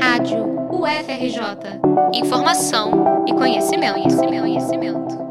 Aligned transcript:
Rádio 0.00 0.44
UFRJ. 0.70 1.80
Informação 2.14 3.24
e 3.28 3.34
conhecimento, 3.34 3.94
conhecimento, 3.94 4.40
conhecimento. 4.40 5.26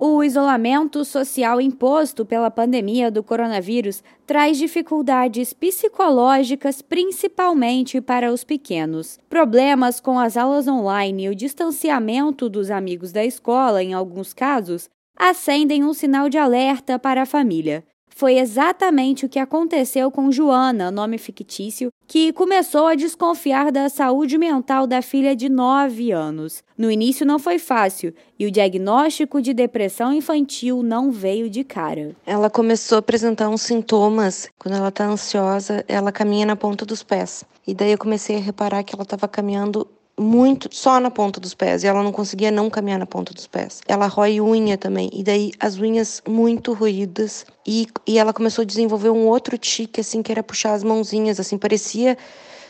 O 0.00 0.22
isolamento 0.22 1.04
social 1.04 1.60
imposto 1.60 2.24
pela 2.24 2.50
pandemia 2.50 3.10
do 3.10 3.22
coronavírus 3.22 4.02
traz 4.24 4.56
dificuldades 4.56 5.52
psicológicas, 5.52 6.80
principalmente 6.80 8.00
para 8.00 8.32
os 8.32 8.44
pequenos. 8.44 9.18
Problemas 9.28 9.98
com 9.98 10.18
as 10.18 10.36
aulas 10.36 10.68
online 10.68 11.24
e 11.24 11.28
o 11.28 11.34
distanciamento 11.34 12.48
dos 12.48 12.70
amigos 12.70 13.10
da 13.10 13.24
escola, 13.24 13.82
em 13.82 13.94
alguns 13.94 14.32
casos, 14.32 14.88
acendem 15.16 15.82
um 15.82 15.92
sinal 15.92 16.28
de 16.28 16.38
alerta 16.38 16.98
para 16.98 17.22
a 17.22 17.26
família. 17.26 17.84
Foi 18.18 18.36
exatamente 18.36 19.24
o 19.24 19.28
que 19.28 19.38
aconteceu 19.38 20.10
com 20.10 20.32
Joana, 20.32 20.90
nome 20.90 21.18
fictício, 21.18 21.92
que 22.04 22.32
começou 22.32 22.88
a 22.88 22.96
desconfiar 22.96 23.70
da 23.70 23.88
saúde 23.88 24.36
mental 24.36 24.88
da 24.88 25.00
filha 25.00 25.36
de 25.36 25.48
9 25.48 26.10
anos. 26.10 26.64
No 26.76 26.90
início 26.90 27.24
não 27.24 27.38
foi 27.38 27.60
fácil 27.60 28.12
e 28.36 28.44
o 28.44 28.50
diagnóstico 28.50 29.40
de 29.40 29.54
depressão 29.54 30.12
infantil 30.12 30.82
não 30.82 31.12
veio 31.12 31.48
de 31.48 31.62
cara. 31.62 32.10
Ela 32.26 32.50
começou 32.50 32.96
a 32.96 32.98
apresentar 32.98 33.48
uns 33.48 33.62
sintomas. 33.62 34.48
Quando 34.58 34.74
ela 34.74 34.88
está 34.88 35.06
ansiosa, 35.06 35.84
ela 35.86 36.10
caminha 36.10 36.44
na 36.44 36.56
ponta 36.56 36.84
dos 36.84 37.04
pés. 37.04 37.44
E 37.64 37.72
daí 37.72 37.92
eu 37.92 37.98
comecei 37.98 38.34
a 38.34 38.40
reparar 38.40 38.82
que 38.82 38.96
ela 38.96 39.04
estava 39.04 39.28
caminhando 39.28 39.86
muito 40.18 40.68
só 40.72 40.98
na 41.00 41.10
ponta 41.10 41.38
dos 41.38 41.54
pés 41.54 41.82
e 41.82 41.86
ela 41.86 42.02
não 42.02 42.12
conseguia 42.12 42.50
não 42.50 42.68
caminhar 42.68 42.98
na 42.98 43.06
ponta 43.06 43.32
dos 43.32 43.46
pés. 43.46 43.80
Ela 43.86 44.06
rói 44.06 44.40
unha 44.40 44.76
também 44.76 45.10
e 45.12 45.22
daí 45.22 45.52
as 45.60 45.78
unhas 45.78 46.22
muito 46.26 46.72
ruídas 46.72 47.46
e, 47.66 47.86
e 48.06 48.18
ela 48.18 48.32
começou 48.32 48.62
a 48.62 48.66
desenvolver 48.66 49.10
um 49.10 49.26
outro 49.26 49.56
tique 49.56 50.00
assim 50.00 50.22
que 50.22 50.32
era 50.32 50.42
puxar 50.42 50.74
as 50.74 50.82
mãozinhas 50.82 51.38
assim 51.38 51.56
parecia 51.56 52.16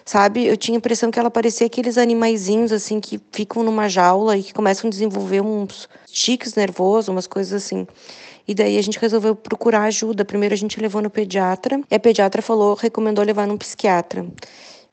sabe? 0.09 0.47
Eu 0.47 0.56
tinha 0.56 0.77
a 0.77 0.79
impressão 0.79 1.11
que 1.11 1.19
ela 1.19 1.30
parecia 1.30 1.66
aqueles 1.66 1.98
animaizinhos 1.98 2.73
assim 2.73 2.98
que 2.98 3.20
ficam 3.30 3.62
numa 3.62 3.89
jaula 3.89 4.39
e 4.39 4.42
que 4.42 4.55
começam 4.55 4.89
a 4.89 4.91
desenvolver 4.91 5.42
uns 5.42 5.86
tiques 6.06 6.55
nervosos, 6.55 7.08
umas 7.08 7.27
coisas 7.27 7.62
assim. 7.62 7.86
E 8.47 8.55
daí 8.55 8.78
a 8.78 8.83
gente 8.83 8.98
resolveu 8.98 9.36
procurar 9.36 9.83
ajuda. 9.83 10.25
Primeiro 10.25 10.55
a 10.55 10.56
gente 10.56 10.80
levou 10.80 11.03
no 11.03 11.11
pediatra, 11.11 11.78
e 11.91 11.95
a 11.95 12.01
pediatra 12.01 12.41
falou, 12.41 12.75
recomendou 12.75 13.23
levar 13.23 13.47
num 13.47 13.58
psiquiatra. 13.58 14.27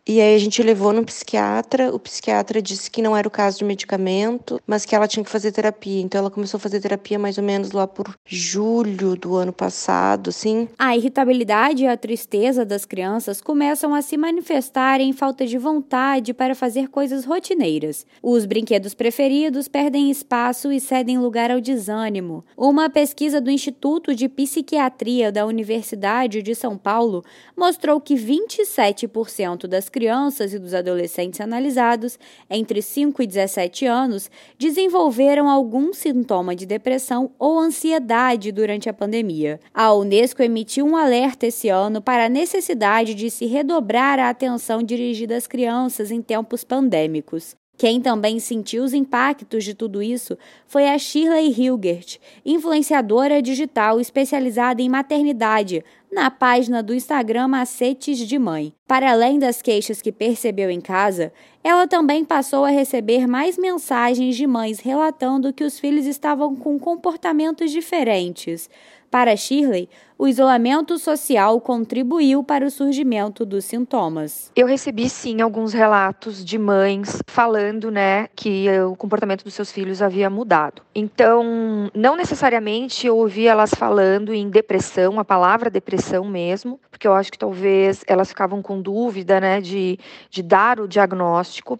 E 0.08 0.22
aí 0.22 0.36
a 0.36 0.38
gente 0.38 0.62
levou 0.62 0.94
no 0.94 1.04
psiquiatra, 1.04 1.92
o 1.92 1.98
psiquiatra 1.98 2.62
disse 2.62 2.92
que 2.92 3.02
não 3.02 3.18
era 3.18 3.28
o 3.28 3.32
caso 3.32 3.58
de 3.58 3.66
medicamento, 3.66 4.62
mas 4.68 4.86
que 4.86 4.96
ela 4.96 5.08
tinha 5.08 5.24
que 5.24 5.32
fazer 5.32 5.52
terapia. 5.52 6.00
Então 6.00 6.20
ela 6.20 6.30
começou 6.30 6.60
a 6.60 6.62
fazer 6.62 6.80
terapia 6.80 7.18
mais 7.18 7.40
ou 7.40 7.44
menos 7.44 7.72
lá 7.72 7.88
por 7.88 8.14
julho 8.24 9.16
do 9.16 9.36
ano 9.36 9.52
passado, 9.52 10.30
assim. 10.30 10.70
A 10.78 10.96
irritabilidade 10.96 11.86
e 11.86 11.88
a 11.88 11.98
tristeza 11.98 12.64
das 12.64 12.86
crianças 12.86 13.42
começam 13.42 13.96
a 13.96 14.02
se 14.04 14.16
manifestar 14.16 15.02
em 15.02 15.12
falta 15.12 15.44
de 15.44 15.58
vontade 15.58 16.36
para 16.36 16.54
fazer 16.54 16.88
coisas 16.90 17.26
rotineiras. 17.26 18.06
Os 18.22 18.46
brinquedos 18.46 18.94
preferidos 18.94 19.68
perdem 19.68 20.12
espaço 20.12 20.72
e 20.72 20.80
cedem 20.80 21.18
lugar 21.18 21.50
ao 21.50 21.60
desânimo. 21.60 22.46
Uma 22.56 22.92
pesquisa 22.92 23.42
do 23.42 23.50
Instituto 23.50 24.14
de 24.14 24.30
Psiquiatria 24.30 25.32
da 25.32 25.48
Universidade 25.48 26.44
de 26.44 26.54
São 26.54 26.78
Paulo 26.78 27.24
mostrou 27.58 28.00
que 28.00 28.14
27% 28.14 29.66
das 29.66 29.90
crianças 29.96 30.54
e 30.54 30.60
dos 30.60 30.74
adolescentes 30.74 31.40
analisados 31.40 32.20
entre 32.50 32.82
5 32.82 33.24
e 33.24 33.28
17 33.28 33.86
anos 33.86 34.30
desenvolveram 34.60 35.50
algum 35.50 35.94
sintoma 35.94 36.54
de 36.54 36.66
depressão 36.66 37.32
ou 37.40 37.58
ansiedade 37.58 38.52
durante 38.52 38.90
a 38.90 38.94
pandemia. 38.94 39.58
A 39.74 39.94
Unesco 39.94 40.44
emitiu 40.44 40.86
um 40.86 40.98
alerta 40.98 41.48
esse 41.48 41.70
ano 41.70 42.02
para 42.02 42.26
a 42.26 42.30
necessidade 42.30 43.16
de 43.16 43.32
se 43.32 43.46
redobrar 43.46 44.20
a 44.20 44.30
atenção 44.30 44.84
dirigida 44.84 45.38
às 45.38 45.48
crianças 45.48 46.12
em 46.12 46.22
tempos 46.22 46.66
pandêmicos. 46.66 47.56
Quem 47.78 48.00
também 48.00 48.40
sentiu 48.40 48.84
os 48.84 48.94
impactos 48.94 49.64
de 49.64 49.74
tudo 49.74 50.02
isso 50.02 50.38
foi 50.66 50.88
a 50.88 50.98
Shirley 50.98 51.52
Hilgert, 51.52 52.20
influenciadora 52.46 53.42
digital 53.42 54.00
especializada 54.00 54.82
em 54.82 54.88
maternidade, 54.88 55.84
na 56.16 56.32
página 56.32 56.82
do 56.82 56.96
Instagram 56.96 57.50
Macetes 57.50 58.18
de 58.18 58.40
Mãe. 58.40 58.74
Para 58.88 59.12
além 59.12 59.38
das 59.38 59.62
queixas 59.62 60.02
que 60.02 60.14
percebeu 60.14 60.70
em 60.70 60.80
casa, 60.80 61.34
ela 61.62 61.88
também 61.88 62.24
passou 62.24 62.64
a 62.64 62.70
receber 62.70 63.28
mais 63.28 63.58
mensagens 63.58 64.38
de 64.38 64.48
mães 64.48 64.80
relatando 64.80 65.52
que 65.52 65.64
os 65.64 65.78
filhos 65.78 66.06
estavam 66.06 66.56
com 66.56 66.80
comportamentos 66.80 67.70
diferentes. 67.70 68.70
Para 69.12 69.36
Shirley, 69.36 69.88
o 70.18 70.28
isolamento 70.28 70.98
social 70.98 71.60
contribuiu 71.62 72.44
para 72.44 72.66
o 72.66 72.72
surgimento 72.72 73.46
dos 73.46 73.64
sintomas. 73.66 74.52
Eu 74.56 74.68
recebi 74.68 75.10
sim 75.10 75.42
alguns 75.42 75.74
relatos 75.74 76.44
de 76.44 76.58
mães 76.58 77.22
falando, 77.28 77.90
né, 77.90 78.28
que 78.36 78.68
o 78.82 78.96
comportamento 78.96 79.44
dos 79.44 79.54
seus 79.54 79.72
filhos 79.72 80.02
havia 80.02 80.30
mudado. 80.30 80.82
Então, 80.94 81.90
não 81.94 82.16
necessariamente 82.16 83.08
eu 83.08 83.18
ouvi 83.18 83.48
elas 83.48 83.74
falando 83.74 84.34
em 84.34 84.50
depressão, 84.50 85.20
a 85.20 85.26
palavra 85.26 85.70
depressão 85.70 86.05
mesmo, 86.26 86.80
porque 86.92 87.08
eu 87.08 87.14
acho 87.14 87.32
que 87.32 87.38
talvez 87.38 88.04
elas 88.06 88.30
ficavam 88.30 88.62
com 88.62 88.82
dúvida, 88.82 89.40
né, 89.40 89.60
de, 89.60 89.98
de 90.30 90.44
dar 90.44 90.80
o 90.80 90.88
diagnóstico 90.88 91.80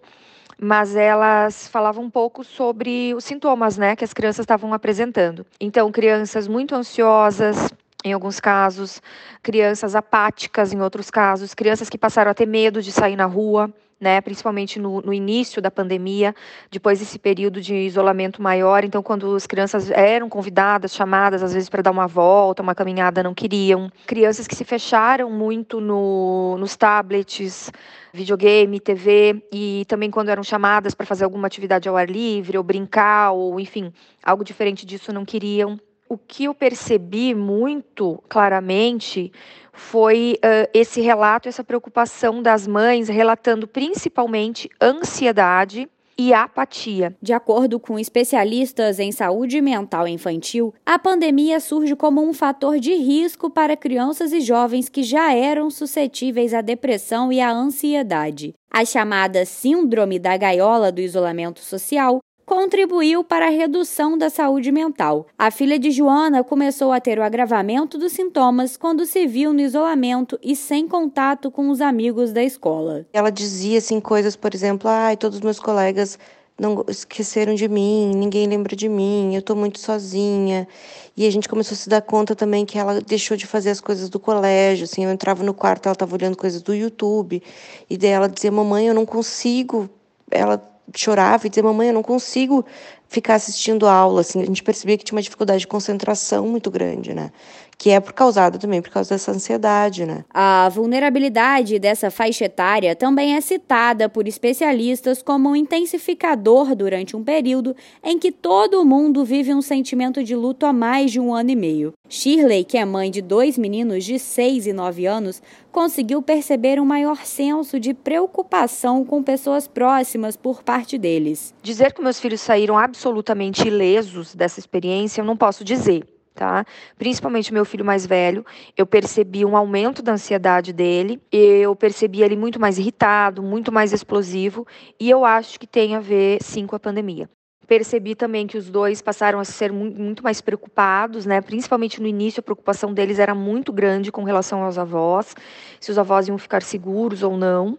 mas 0.58 0.96
elas 0.96 1.68
falavam 1.68 2.04
um 2.04 2.10
pouco 2.10 2.42
sobre 2.42 3.14
os 3.14 3.24
sintomas, 3.24 3.76
né, 3.76 3.94
que 3.94 4.04
as 4.04 4.14
crianças 4.14 4.44
estavam 4.44 4.72
apresentando. 4.72 5.44
Então, 5.60 5.92
crianças 5.92 6.48
muito 6.48 6.74
ansiosas, 6.74 7.72
em 8.06 8.12
alguns 8.12 8.38
casos, 8.38 9.02
crianças 9.42 9.96
apáticas, 9.96 10.72
em 10.72 10.80
outros 10.80 11.10
casos, 11.10 11.54
crianças 11.54 11.90
que 11.90 11.98
passaram 11.98 12.30
a 12.30 12.34
ter 12.34 12.46
medo 12.46 12.80
de 12.80 12.92
sair 12.92 13.16
na 13.16 13.26
rua, 13.26 13.68
né, 14.00 14.20
principalmente 14.20 14.78
no, 14.78 15.00
no, 15.00 15.12
início 15.12 15.60
da 15.60 15.72
pandemia, 15.72 16.32
depois 16.70 17.00
desse 17.00 17.18
período 17.18 17.60
de 17.60 17.74
isolamento 17.74 18.40
maior. 18.40 18.84
Então, 18.84 19.02
quando 19.02 19.34
as 19.34 19.44
crianças 19.44 19.90
eram 19.90 20.28
convidadas, 20.28 20.94
chamadas, 20.94 21.42
às 21.42 21.52
vezes 21.52 21.68
para 21.68 21.82
dar 21.82 21.90
uma 21.90 22.06
volta, 22.06 22.62
uma 22.62 22.76
caminhada, 22.76 23.24
não 23.24 23.34
queriam. 23.34 23.90
Crianças 24.06 24.46
que 24.46 24.54
se 24.54 24.64
fecharam 24.64 25.28
muito 25.28 25.80
no, 25.80 26.56
nos 26.58 26.76
tablets, 26.76 27.72
videogame, 28.12 28.78
TV, 28.78 29.42
e 29.52 29.84
também 29.88 30.12
quando 30.12 30.28
eram 30.28 30.44
chamadas 30.44 30.94
para 30.94 31.06
fazer 31.06 31.24
alguma 31.24 31.48
atividade 31.48 31.88
ao 31.88 31.96
ar 31.96 32.08
livre, 32.08 32.56
ou 32.56 32.62
brincar, 32.62 33.32
ou 33.32 33.58
enfim, 33.58 33.92
algo 34.22 34.44
diferente 34.44 34.86
disso, 34.86 35.12
não 35.12 35.24
queriam. 35.24 35.76
O 36.08 36.16
que 36.16 36.44
eu 36.44 36.54
percebi 36.54 37.34
muito 37.34 38.22
claramente 38.28 39.32
foi 39.72 40.38
uh, 40.38 40.70
esse 40.72 41.00
relato, 41.00 41.48
essa 41.48 41.64
preocupação 41.64 42.42
das 42.42 42.66
mães, 42.66 43.08
relatando 43.08 43.66
principalmente 43.68 44.70
ansiedade 44.80 45.88
e 46.18 46.32
apatia. 46.32 47.14
De 47.20 47.32
acordo 47.32 47.78
com 47.78 47.98
especialistas 47.98 48.98
em 48.98 49.12
saúde 49.12 49.60
mental 49.60 50.08
infantil, 50.08 50.72
a 50.84 50.98
pandemia 50.98 51.60
surge 51.60 51.94
como 51.94 52.26
um 52.26 52.32
fator 52.32 52.78
de 52.78 52.94
risco 52.94 53.50
para 53.50 53.76
crianças 53.76 54.32
e 54.32 54.40
jovens 54.40 54.88
que 54.88 55.02
já 55.02 55.34
eram 55.34 55.68
suscetíveis 55.68 56.54
à 56.54 56.62
depressão 56.62 57.30
e 57.30 57.40
à 57.40 57.50
ansiedade. 57.50 58.54
A 58.70 58.84
chamada 58.84 59.44
Síndrome 59.44 60.18
da 60.18 60.36
Gaiola 60.36 60.90
do 60.90 61.00
Isolamento 61.00 61.60
Social 61.60 62.20
contribuiu 62.46 63.24
para 63.24 63.48
a 63.48 63.50
redução 63.50 64.16
da 64.16 64.30
saúde 64.30 64.70
mental. 64.70 65.26
A 65.36 65.50
filha 65.50 65.78
de 65.80 65.90
Joana 65.90 66.44
começou 66.44 66.92
a 66.92 67.00
ter 67.00 67.18
o 67.18 67.22
agravamento 67.24 67.98
dos 67.98 68.12
sintomas 68.12 68.76
quando 68.76 69.04
se 69.04 69.26
viu 69.26 69.52
no 69.52 69.60
isolamento 69.60 70.38
e 70.40 70.54
sem 70.54 70.86
contato 70.86 71.50
com 71.50 71.68
os 71.68 71.80
amigos 71.80 72.32
da 72.32 72.44
escola. 72.44 73.04
Ela 73.12 73.30
dizia 73.30 73.78
assim 73.78 74.00
coisas, 74.00 74.36
por 74.36 74.54
exemplo, 74.54 74.88
ai, 74.88 75.16
todos 75.16 75.38
os 75.38 75.42
meus 75.42 75.58
colegas 75.58 76.16
não 76.58 76.84
esqueceram 76.88 77.54
de 77.54 77.68
mim, 77.68 78.12
ninguém 78.14 78.46
lembra 78.46 78.74
de 78.74 78.88
mim, 78.88 79.34
eu 79.34 79.42
tô 79.42 79.56
muito 79.56 79.80
sozinha. 79.80 80.68
E 81.16 81.26
a 81.26 81.30
gente 81.30 81.48
começou 81.48 81.74
a 81.74 81.78
se 81.78 81.88
dar 81.88 82.00
conta 82.00 82.34
também 82.36 82.64
que 82.64 82.78
ela 82.78 83.00
deixou 83.00 83.36
de 83.36 83.46
fazer 83.46 83.70
as 83.70 83.80
coisas 83.80 84.08
do 84.08 84.20
colégio, 84.20 84.84
assim, 84.84 85.04
eu 85.04 85.10
entrava 85.10 85.42
no 85.42 85.52
quarto, 85.52 85.86
ela 85.86 85.94
estava 85.94 86.14
olhando 86.14 86.36
coisas 86.36 86.62
do 86.62 86.72
YouTube, 86.72 87.42
e 87.90 87.98
daí 87.98 88.10
ela 88.10 88.28
dizia: 88.28 88.52
"Mamãe, 88.52 88.86
eu 88.86 88.94
não 88.94 89.04
consigo". 89.04 89.90
Ela 90.30 90.56
chorava 90.94 91.46
e 91.46 91.50
dizia: 91.50 91.62
Mamãe, 91.62 91.88
eu 91.88 91.94
não 91.94 92.02
consigo 92.02 92.64
ficar 93.08 93.34
assistindo 93.34 93.86
aula. 93.86 94.20
Assim, 94.20 94.42
a 94.42 94.46
gente 94.46 94.62
percebia 94.62 94.96
que 94.96 95.04
tinha 95.04 95.16
uma 95.16 95.22
dificuldade 95.22 95.60
de 95.60 95.66
concentração 95.66 96.46
muito 96.46 96.70
grande, 96.70 97.14
né? 97.14 97.30
Que 97.78 97.90
é 97.90 98.00
por 98.00 98.12
causada 98.12 98.58
também 98.58 98.80
por 98.80 98.90
causa 98.90 99.10
dessa 99.14 99.32
ansiedade, 99.32 100.06
né? 100.06 100.24
A 100.32 100.68
vulnerabilidade 100.68 101.78
dessa 101.78 102.10
faixa 102.10 102.46
etária 102.46 102.96
também 102.96 103.36
é 103.36 103.40
citada 103.40 104.08
por 104.08 104.26
especialistas 104.26 105.22
como 105.22 105.50
um 105.50 105.56
intensificador 105.56 106.74
durante 106.74 107.16
um 107.16 107.22
período 107.22 107.76
em 108.02 108.18
que 108.18 108.32
todo 108.32 108.84
mundo 108.84 109.24
vive 109.24 109.52
um 109.52 109.62
sentimento 109.62 110.24
de 110.24 110.34
luto 110.34 110.64
há 110.64 110.72
mais 110.72 111.10
de 111.10 111.20
um 111.20 111.34
ano 111.34 111.50
e 111.50 111.56
meio. 111.56 111.92
Shirley, 112.08 112.64
que 112.64 112.78
é 112.78 112.84
mãe 112.84 113.10
de 113.10 113.20
dois 113.20 113.58
meninos 113.58 114.04
de 114.04 114.18
6 114.18 114.68
e 114.68 114.72
9 114.72 115.06
anos, 115.06 115.42
conseguiu 115.70 116.22
perceber 116.22 116.80
um 116.80 116.84
maior 116.84 117.24
senso 117.24 117.78
de 117.78 117.92
preocupação 117.92 119.04
com 119.04 119.22
pessoas 119.22 119.68
próximas 119.68 120.36
por 120.36 120.62
parte 120.62 120.96
deles. 120.96 121.52
Dizer 121.62 121.92
que 121.92 122.02
meus 122.02 122.18
filhos 122.18 122.40
saíram 122.40 122.78
absolutamente 122.78 123.66
ilesos 123.66 124.34
dessa 124.34 124.60
experiência, 124.60 125.20
eu 125.20 125.24
não 125.24 125.36
posso 125.36 125.64
dizer 125.64 126.15
tá? 126.36 126.64
Principalmente 126.98 127.52
meu 127.52 127.64
filho 127.64 127.84
mais 127.84 128.06
velho, 128.06 128.44
eu 128.76 128.86
percebi 128.86 129.44
um 129.44 129.56
aumento 129.56 130.02
da 130.02 130.12
ansiedade 130.12 130.72
dele, 130.72 131.20
eu 131.32 131.74
percebi 131.74 132.22
ele 132.22 132.36
muito 132.36 132.60
mais 132.60 132.78
irritado, 132.78 133.42
muito 133.42 133.72
mais 133.72 133.92
explosivo, 133.92 134.66
e 135.00 135.08
eu 135.08 135.24
acho 135.24 135.58
que 135.58 135.66
tem 135.66 135.96
a 135.96 136.00
ver 136.00 136.38
sim 136.42 136.66
com 136.66 136.76
a 136.76 136.78
pandemia. 136.78 137.28
Percebi 137.66 138.14
também 138.14 138.46
que 138.46 138.56
os 138.56 138.70
dois 138.70 139.02
passaram 139.02 139.40
a 139.40 139.44
ser 139.44 139.72
muito 139.72 140.22
mais 140.22 140.40
preocupados, 140.40 141.26
né? 141.26 141.40
Principalmente 141.40 142.00
no 142.00 142.06
início, 142.06 142.38
a 142.38 142.42
preocupação 142.42 142.94
deles 142.94 143.18
era 143.18 143.34
muito 143.34 143.72
grande 143.72 144.12
com 144.12 144.22
relação 144.22 144.62
aos 144.62 144.78
avós, 144.78 145.34
se 145.80 145.90
os 145.90 145.98
avós 145.98 146.28
iam 146.28 146.38
ficar 146.38 146.62
seguros 146.62 147.24
ou 147.24 147.36
não. 147.36 147.76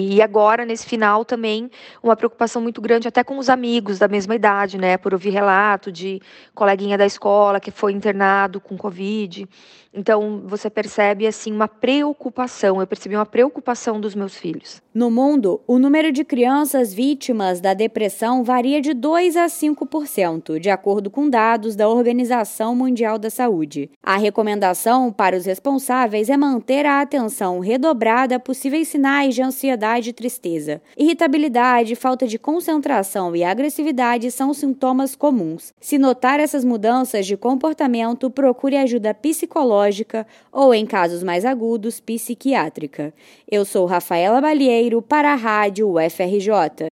E 0.00 0.22
agora, 0.22 0.64
nesse 0.64 0.86
final, 0.86 1.24
também 1.24 1.68
uma 2.00 2.14
preocupação 2.14 2.62
muito 2.62 2.80
grande, 2.80 3.08
até 3.08 3.24
com 3.24 3.36
os 3.36 3.48
amigos 3.48 3.98
da 3.98 4.06
mesma 4.06 4.36
idade, 4.36 4.78
né? 4.78 4.96
Por 4.96 5.12
ouvir 5.12 5.30
relato 5.30 5.90
de 5.90 6.22
coleguinha 6.54 6.96
da 6.96 7.04
escola 7.04 7.58
que 7.58 7.72
foi 7.72 7.92
internado 7.92 8.60
com 8.60 8.76
Covid. 8.76 9.48
Então, 9.92 10.42
você 10.44 10.70
percebe, 10.70 11.26
assim, 11.26 11.50
uma 11.50 11.66
preocupação. 11.66 12.80
Eu 12.80 12.86
percebi 12.86 13.16
uma 13.16 13.26
preocupação 13.26 14.00
dos 14.00 14.14
meus 14.14 14.36
filhos. 14.36 14.80
No 14.94 15.10
mundo, 15.10 15.60
o 15.66 15.78
número 15.78 16.12
de 16.12 16.24
crianças 16.24 16.94
vítimas 16.94 17.60
da 17.60 17.74
depressão 17.74 18.44
varia 18.44 18.80
de 18.80 18.94
2 18.94 19.36
a 19.36 19.46
5%, 19.46 20.60
de 20.60 20.70
acordo 20.70 21.10
com 21.10 21.28
dados 21.28 21.74
da 21.74 21.88
Organização 21.88 22.76
Mundial 22.76 23.18
da 23.18 23.30
Saúde. 23.30 23.90
A 24.00 24.16
recomendação 24.16 25.10
para 25.10 25.36
os 25.36 25.46
responsáveis 25.46 26.28
é 26.28 26.36
manter 26.36 26.86
a 26.86 27.00
atenção 27.00 27.58
redobrada 27.58 28.36
a 28.36 28.40
possíveis 28.40 28.86
sinais 28.86 29.34
de 29.34 29.42
ansiedade 29.42 29.87
e 29.96 30.12
tristeza. 30.12 30.82
Irritabilidade, 30.96 31.96
falta 31.96 32.26
de 32.26 32.38
concentração 32.38 33.34
e 33.34 33.42
agressividade 33.42 34.30
são 34.30 34.52
sintomas 34.52 35.16
comuns. 35.16 35.72
Se 35.80 35.96
notar 35.96 36.40
essas 36.40 36.64
mudanças 36.64 37.26
de 37.26 37.36
comportamento, 37.36 38.30
procure 38.30 38.76
ajuda 38.76 39.14
psicológica 39.14 40.26
ou, 40.52 40.74
em 40.74 40.84
casos 40.84 41.22
mais 41.22 41.44
agudos, 41.44 42.00
psiquiátrica. 42.00 43.14
Eu 43.50 43.64
sou 43.64 43.86
Rafaela 43.86 44.40
Balieiro 44.40 45.00
para 45.00 45.32
a 45.32 45.36
Rádio 45.36 45.88
UFRJ. 45.88 46.88